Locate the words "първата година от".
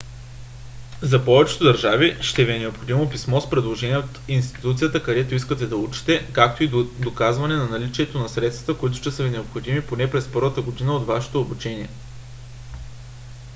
10.31-11.07